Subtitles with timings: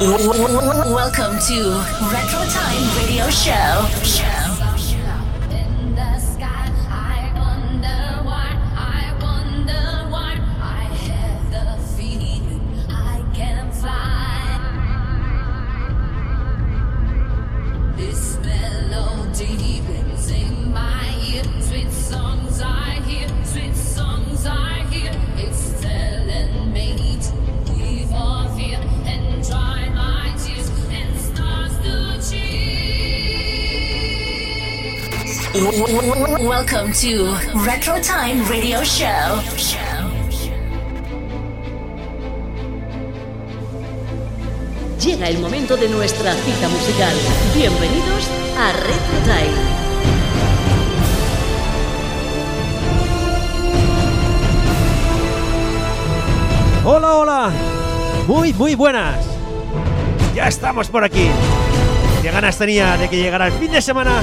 [0.00, 3.86] Welcome to Retro Time Radio Show.
[4.02, 4.39] Show.
[36.60, 39.40] Welcome to Retro Time Radio Show.
[45.00, 47.14] Llega el momento de nuestra cita musical.
[47.54, 49.56] Bienvenidos a Retro Time.
[56.84, 57.50] Hola, hola.
[58.26, 59.16] Muy, muy buenas.
[60.34, 61.30] Ya estamos por aquí.
[62.20, 64.20] Qué ganas tenía de que llegara el fin de semana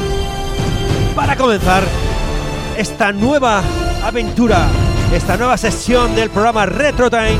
[1.15, 1.83] para comenzar
[2.77, 3.63] esta nueva
[4.03, 4.67] aventura,
[5.11, 7.39] esta nueva sesión del programa Retro Time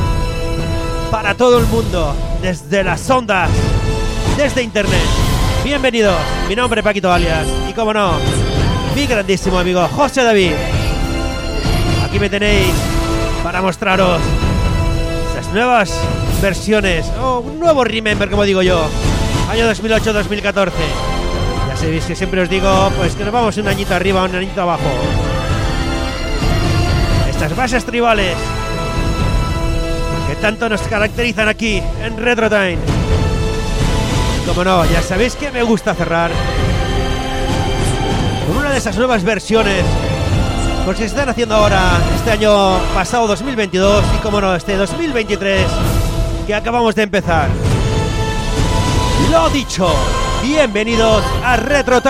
[1.11, 3.49] para todo el mundo, desde las ondas,
[4.35, 4.99] desde internet.
[5.63, 6.17] Bienvenidos,
[6.49, 8.13] mi nombre es Paquito Alias y como no,
[8.95, 10.53] mi grandísimo amigo José David.
[12.03, 12.73] Aquí me tenéis
[13.43, 14.19] para mostraros
[15.35, 15.91] las nuevas
[16.41, 18.87] versiones, o un nuevo remember como digo yo,
[19.51, 20.71] año 2008-2014
[21.77, 25.26] sabéis que siempre os digo pues que nos vamos un añito arriba, un añito abajo.
[27.37, 28.35] Estas bases tribales
[30.27, 32.79] que tanto nos caracterizan aquí en Retro Time.
[34.47, 36.31] Como no, ya sabéis que me gusta cerrar
[38.47, 39.85] con una de esas nuevas versiones
[40.83, 45.67] pues que se están haciendo ahora este año pasado 2022 y como no, este 2023
[46.47, 47.49] que acabamos de empezar.
[49.29, 49.93] Lo dicho.
[50.41, 52.01] Bienvenidos a Retro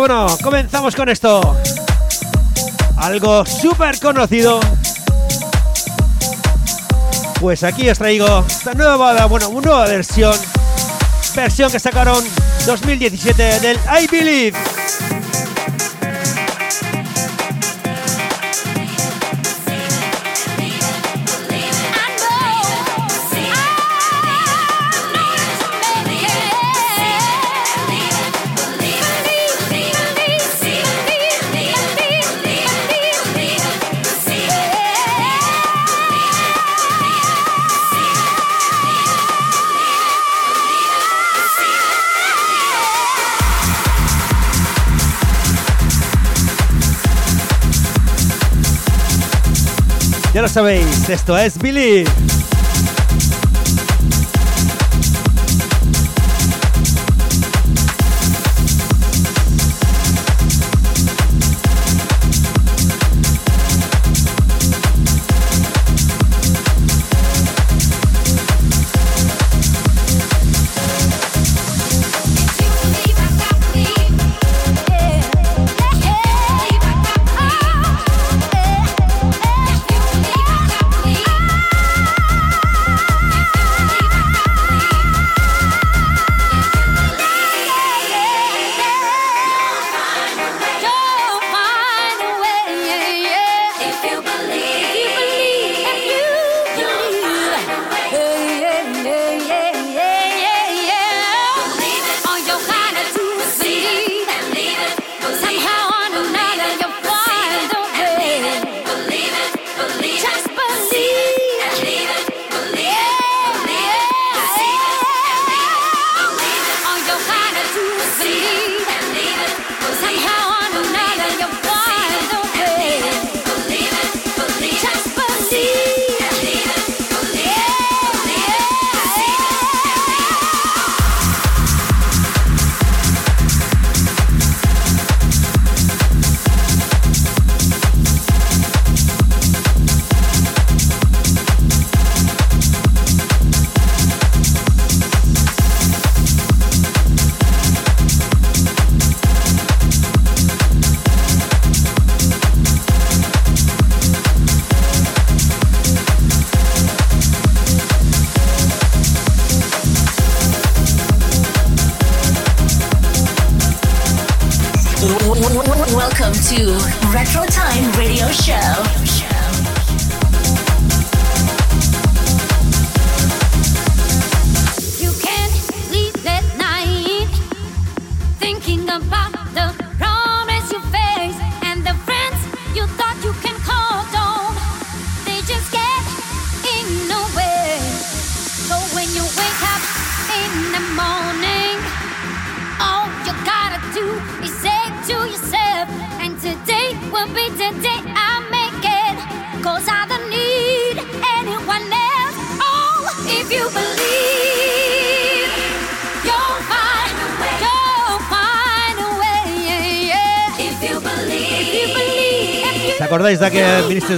[0.00, 0.08] Time.
[0.08, 1.56] bueno, comenzamos con esto.
[2.96, 4.60] Algo súper conocido.
[7.38, 10.34] Pues aquí os traigo esta nueva, bueno, nueva versión.
[11.34, 12.24] Versión que sacaron
[12.66, 14.58] 2017 del I Believe.
[50.40, 52.29] Ya lo sabéis, esto es Billy.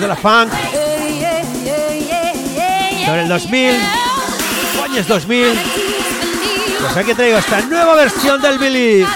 [0.00, 0.50] De la Funk?
[3.04, 3.74] Sobre el 2000,
[4.84, 5.46] años 2000.
[6.80, 9.06] Pues aquí traigo esta nueva versión del Believe.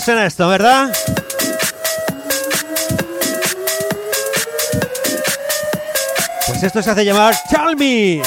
[0.00, 0.90] Suena esto, ¿verdad?
[6.46, 8.22] Pues esto se hace llamar Chalmi.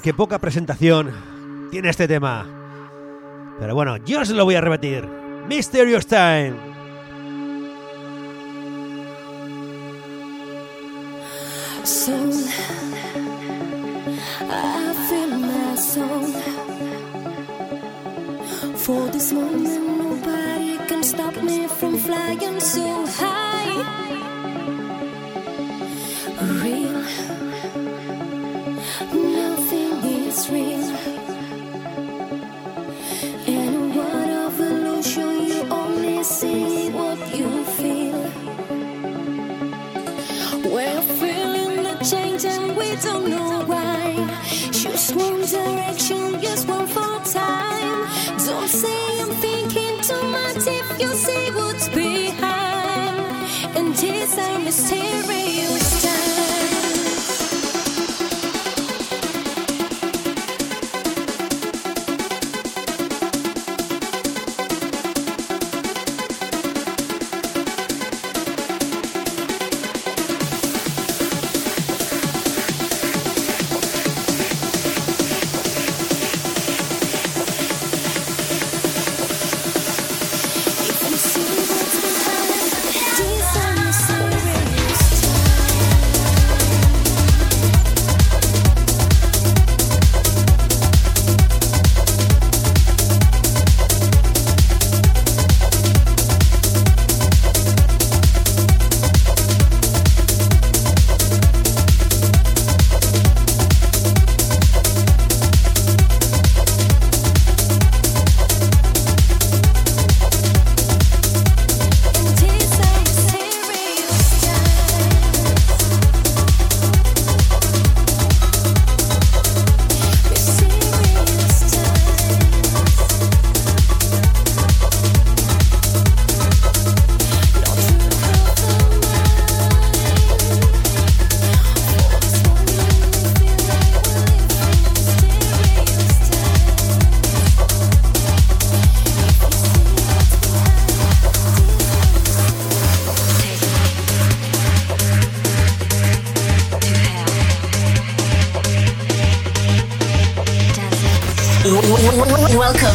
[0.00, 1.12] Que poca presentación
[1.70, 2.46] tiene este tema.
[3.58, 5.06] Pero bueno, yo se lo voy a repetir.
[5.48, 6.54] Mysterious Time.
[11.84, 12.34] Soul,
[14.50, 16.34] I feel my soul.
[18.76, 23.27] For this moment, nobody can stop me from flying so high.
[40.78, 44.14] We're feeling the change and we don't know why.
[44.70, 48.06] Choose one direction, just one for time.
[48.46, 53.18] Don't say I'm thinking too much if you see what's behind.
[53.76, 55.97] And this our mysterious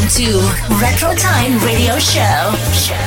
[0.09, 0.39] to
[0.81, 3.02] Retro Time Radio Show.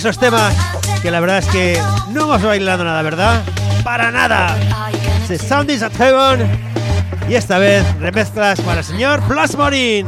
[0.00, 0.54] Esos temas
[1.02, 1.78] que la verdad es que
[2.08, 3.42] no hemos bailado nada, ¿verdad?
[3.84, 4.56] Para nada.
[5.28, 5.84] The Sound is.
[7.28, 10.06] Y esta vez remezclas para el señor Plasmorin.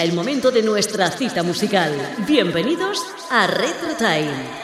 [0.00, 1.92] llega el momento de nuestra cita musical.
[2.26, 4.60] Bienvenidos a Retro Time.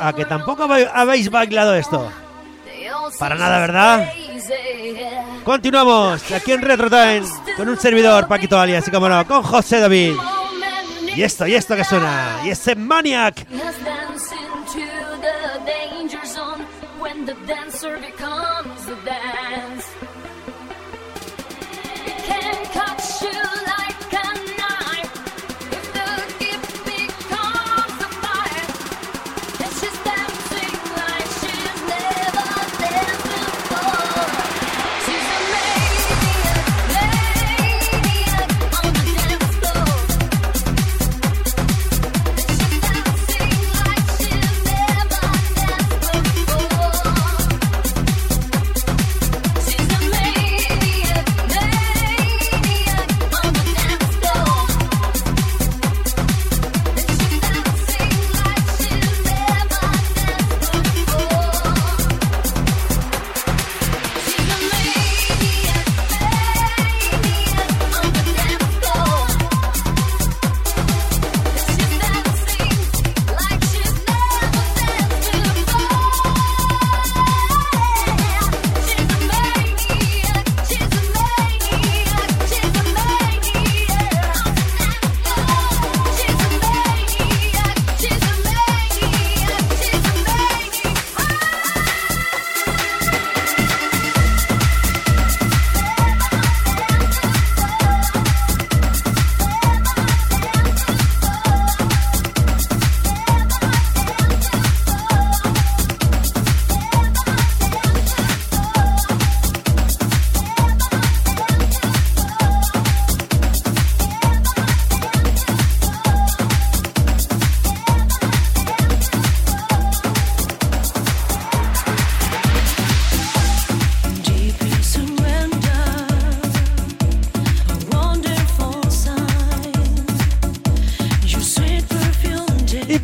[0.00, 2.10] A que tampoco habéis bailado esto.
[3.18, 4.12] Para nada, ¿verdad?
[5.44, 7.22] Continuamos aquí en Retro Time
[7.56, 10.14] con un servidor, Paquito Alias, y como no, con José David.
[11.20, 12.40] Y esto, y esto que suena.
[12.46, 13.46] Y ese Maniac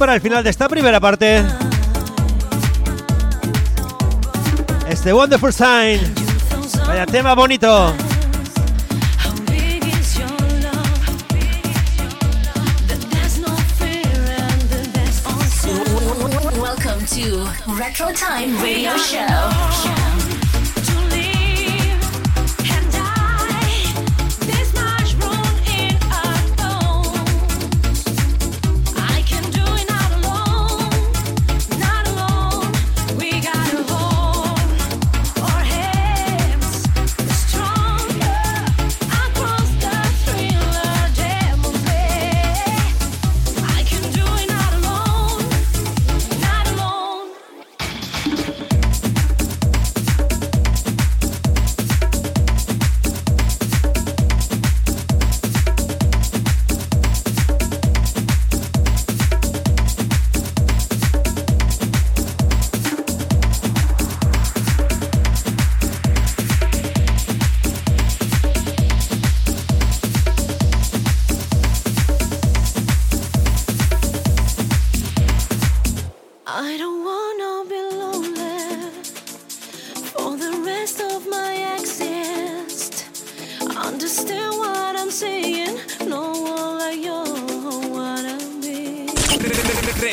[0.07, 1.43] para el final de esta primera parte.
[4.89, 5.99] Este Wonderful Sign.
[6.87, 7.93] Vaya tema bonito.
[16.57, 20.06] Welcome to Retro Time Radio Show.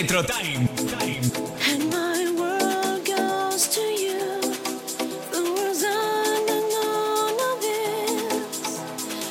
[0.04, 0.68] Retro Time.
[1.70, 4.42] And my world goes to you.
[5.32, 5.84] The world's.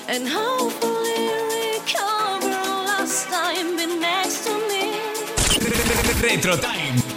[0.08, 1.28] And hopefully
[1.76, 2.48] recover
[2.88, 4.96] last time be next to me.
[6.22, 7.12] Retro Time.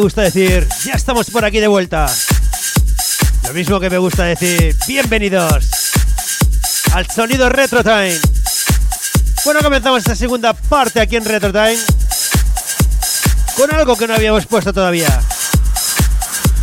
[0.00, 2.10] gusta decir, ya estamos por aquí de vuelta.
[3.46, 5.70] Lo mismo que me gusta decir, bienvenidos
[6.92, 8.18] al sonido Retro Time.
[9.44, 11.78] Bueno, comenzamos esta segunda parte aquí en Retro Time
[13.56, 15.20] con algo que no habíamos puesto todavía.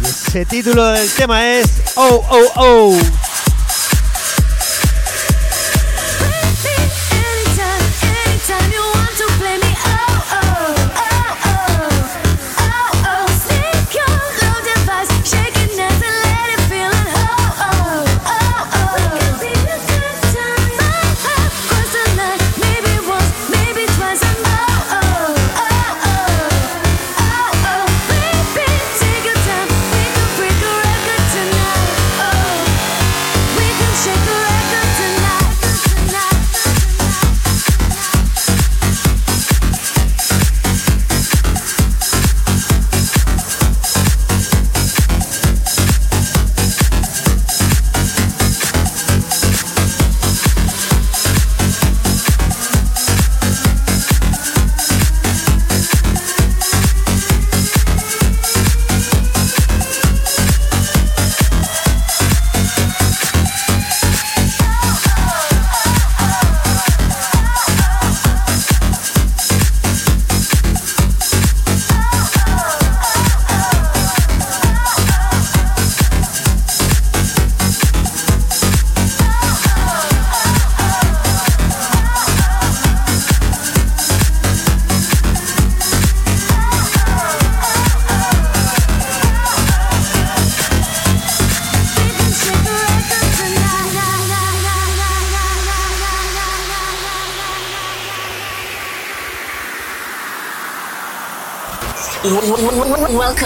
[0.04, 3.17] Y ese título del tema es Oh, oh, oh.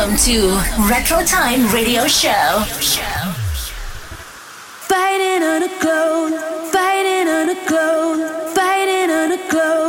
[0.02, 0.60] Welcome to
[0.90, 2.64] Retro Time Radio Show.
[4.90, 6.32] Fighting on a glow,
[6.72, 8.18] fighting on a glow,
[8.56, 9.81] fighting on a glow.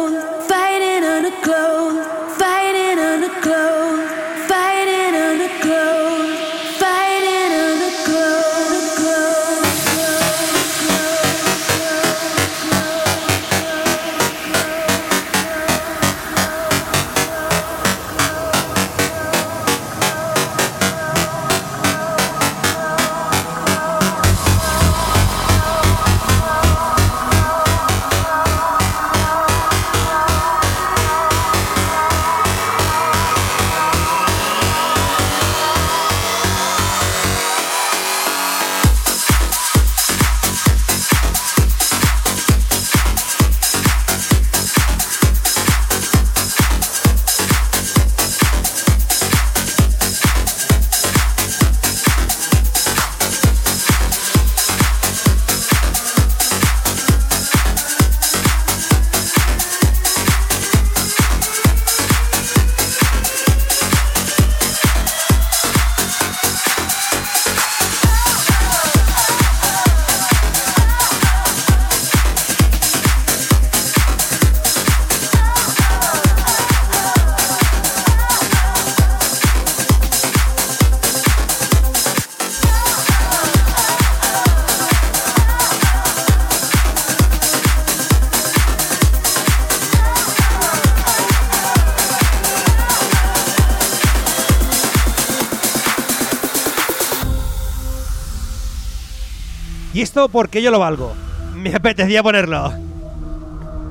[99.94, 101.12] Y esto porque yo lo valgo.
[101.54, 102.72] Me apetecía ponerlo.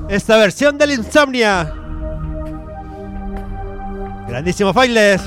[0.08, 1.72] Esta versión del Insomnia.
[4.28, 5.22] Grandísimo Files.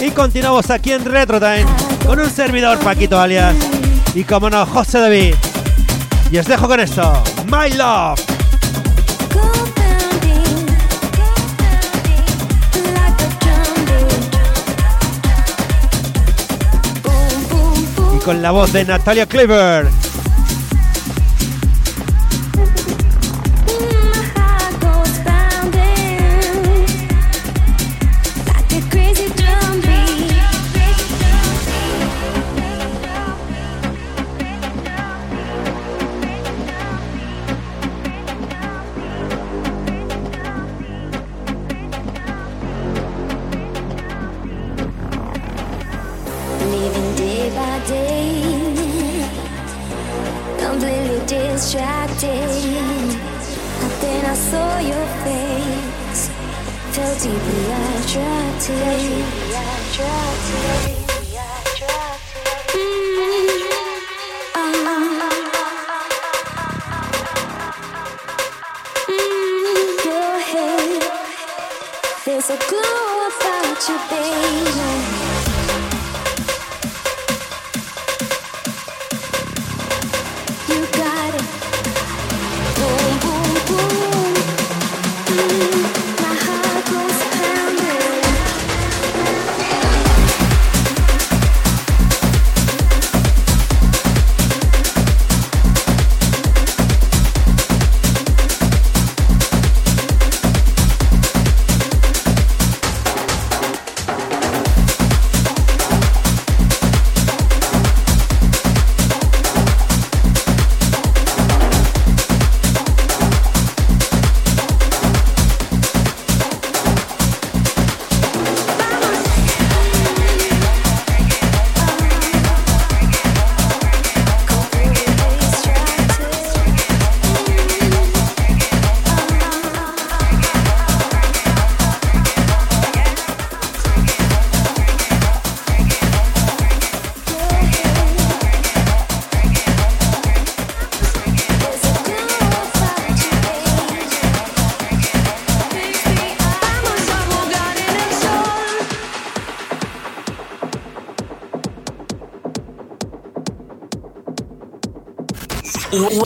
[0.00, 1.66] Y continuamos aquí en Retro Time
[2.06, 3.54] con un servidor Paquito alias
[4.14, 5.34] y como no, José David.
[6.30, 8.20] Y os dejo con esto, My Love.
[18.14, 19.97] Y con la voz de Natalia Cleaver.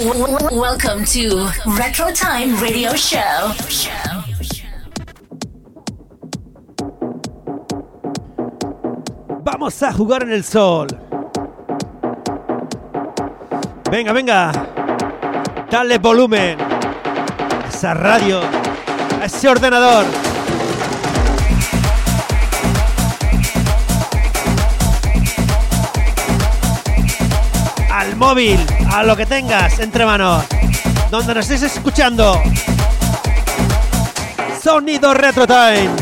[0.02, 1.48] Welcome to
[1.78, 3.54] Retro Time Radio Show.
[9.44, 10.88] Vamos a jugar en el sol.
[13.92, 14.50] Venga, venga.
[15.70, 18.40] Dale volumen a esa radio,
[19.20, 20.21] a ese ordenador.
[28.22, 30.44] móvil, a lo que tengas entre manos,
[31.10, 32.40] donde nos estés escuchando.
[34.62, 36.01] Sonido Retro Time.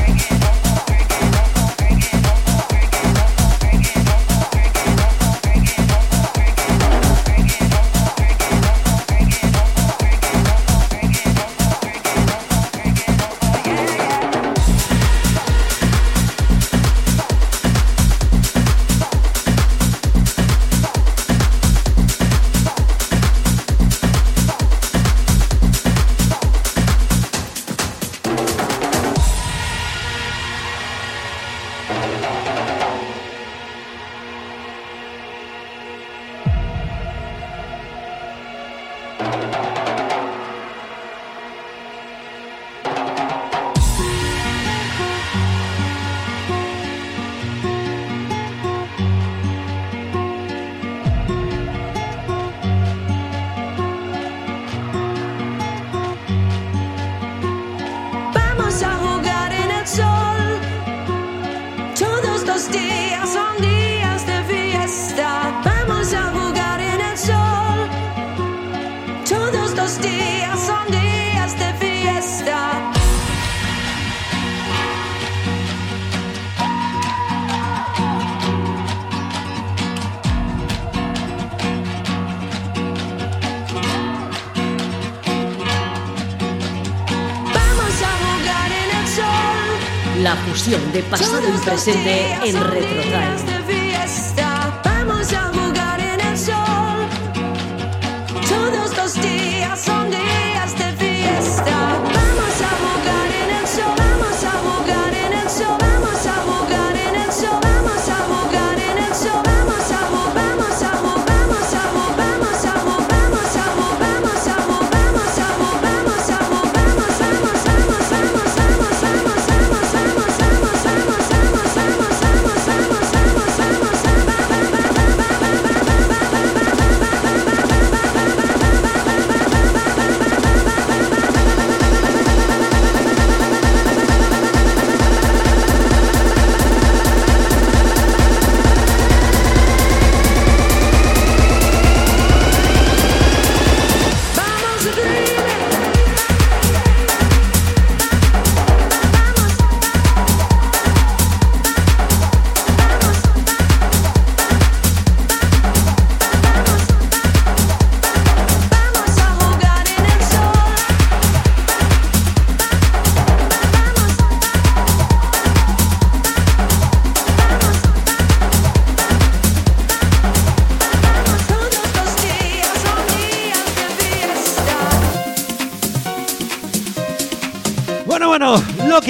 [91.71, 93.50] presente en RetroTime.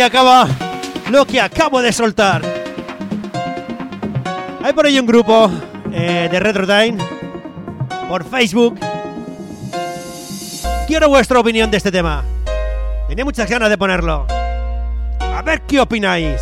[0.02, 0.48] Acaba,
[1.10, 2.42] lo que acabo de soltar.
[4.62, 5.50] Hay por ahí un grupo
[5.92, 6.98] eh, de Retro Time
[8.08, 8.78] por Facebook.
[10.86, 12.24] Quiero vuestra opinión de este tema.
[13.08, 14.26] Tenía muchas ganas de ponerlo.
[15.20, 16.40] A ver qué opináis.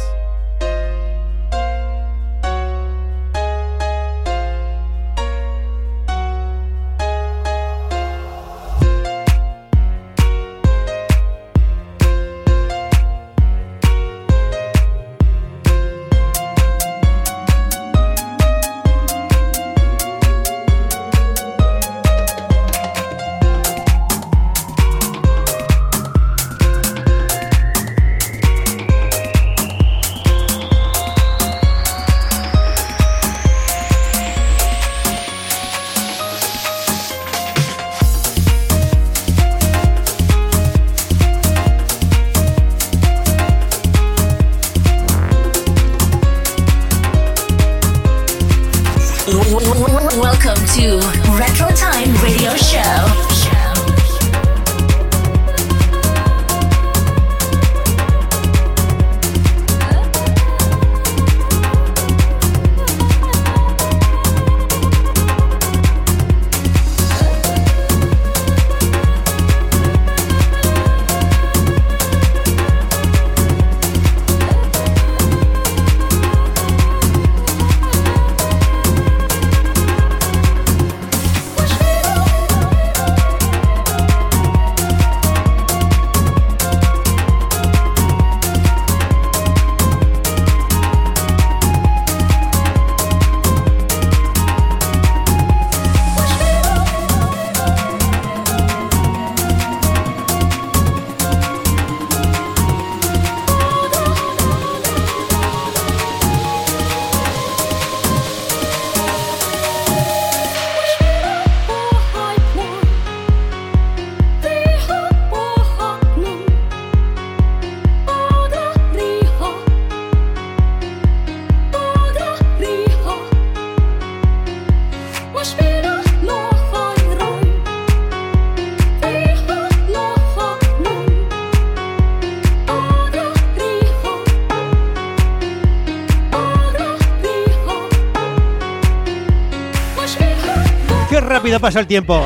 [141.59, 142.25] Qué rápido pasa el tiempo.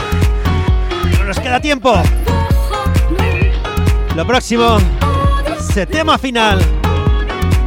[1.19, 1.95] No nos queda tiempo.
[4.15, 4.77] Lo próximo,
[5.59, 6.61] ese tema final.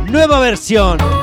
[0.07, 1.14] Nueva versión.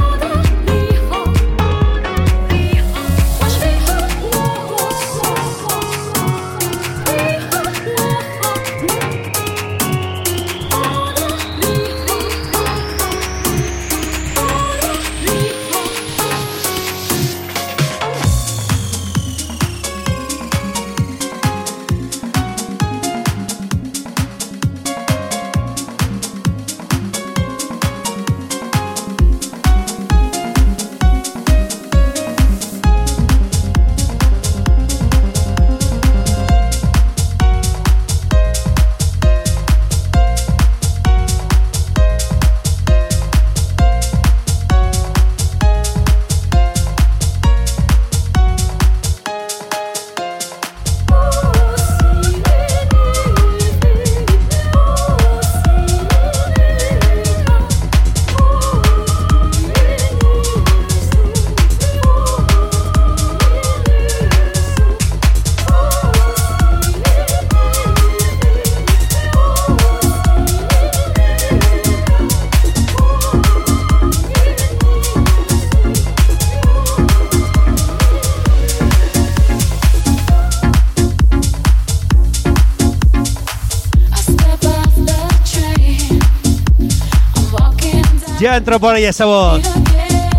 [88.54, 89.62] Entró por ahí esa voz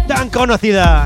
[0.07, 1.05] tan conocida.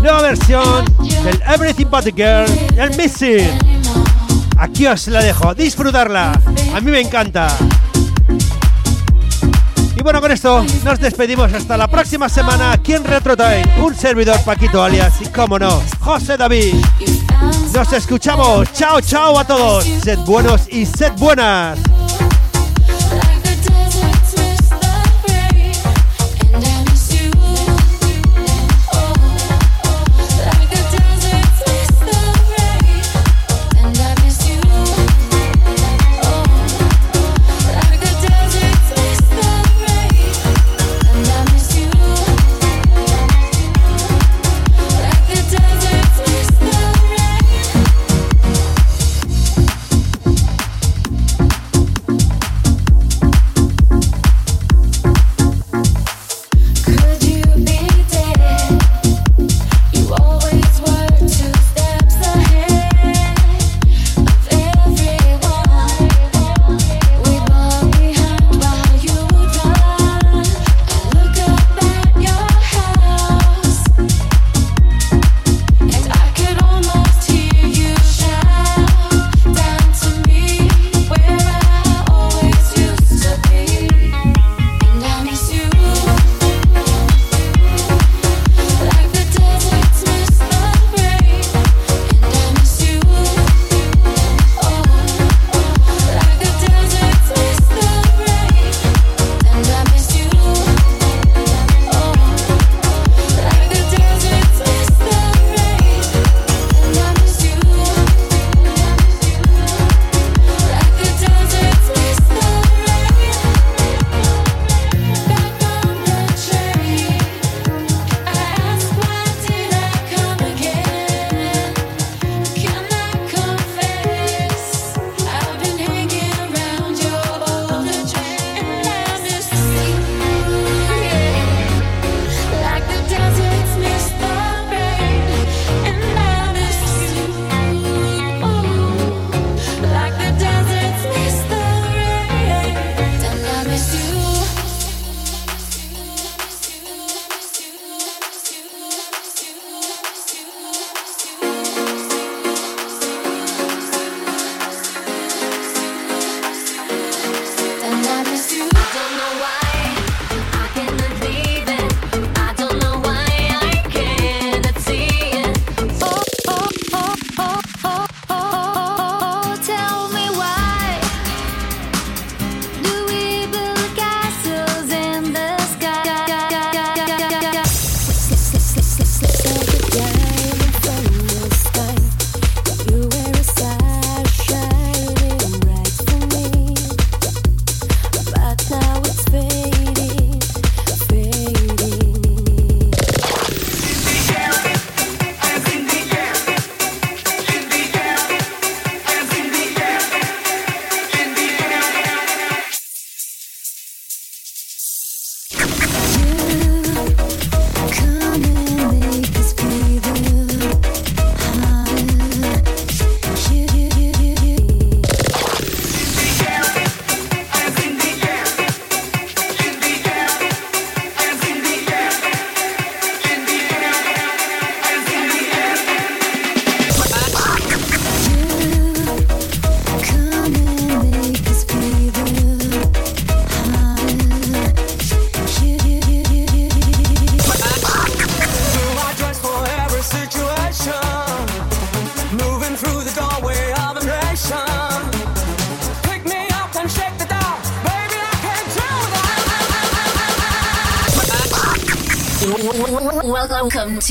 [0.00, 0.84] Nueva versión
[1.24, 2.46] del Everything But the Girl,
[2.78, 3.58] el Missing.
[4.58, 6.32] Aquí os la dejo, disfrutarla.
[6.74, 7.48] A mí me encanta.
[9.96, 13.64] Y bueno, con esto nos despedimos hasta la próxima semana aquí en Retro Time.
[13.80, 16.74] Un servidor Paquito alias y, como no, José David.
[17.74, 18.72] Nos escuchamos.
[18.72, 19.84] Chao, chao a todos.
[19.84, 21.78] Sed buenos y sed buenas.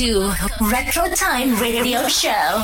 [0.02, 0.32] To
[0.68, 2.61] Retro Time Radio Show.